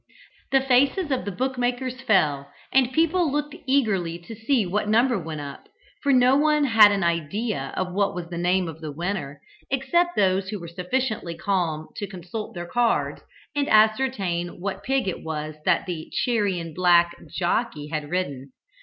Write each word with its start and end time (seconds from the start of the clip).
The 0.51 0.61
faces 0.61 1.11
of 1.11 1.25
the 1.25 1.31
book 1.31 1.59
makers 1.59 2.01
fell, 2.01 2.51
and 2.73 2.91
people 2.91 3.31
looked 3.31 3.55
eagerly 3.67 4.17
to 4.17 4.33
see 4.33 4.65
what 4.65 4.89
number 4.89 5.19
went 5.19 5.41
up, 5.41 5.69
for 6.01 6.11
no 6.11 6.35
one 6.35 6.63
had 6.63 6.91
an 6.91 7.03
idea 7.03 7.71
of 7.77 7.93
what 7.93 8.15
was 8.15 8.27
the 8.31 8.37
name 8.39 8.67
of 8.67 8.81
the 8.81 8.91
winner, 8.91 9.39
except 9.69 10.15
those 10.15 10.49
who 10.49 10.59
were 10.59 10.67
sufficiently 10.67 11.35
calm 11.37 11.87
to 11.97 12.07
consult 12.07 12.55
their 12.55 12.65
cards, 12.65 13.21
and 13.55 13.69
ascertain 13.69 14.59
what 14.59 14.81
pig 14.83 15.07
it 15.07 15.23
was 15.23 15.57
that 15.65 15.85
the 15.85 16.09
"cherry 16.25 16.59
and 16.59 16.73
black" 16.73 17.15
jockey 17.29 17.89
had 17.89 18.09
ridden. 18.09 18.53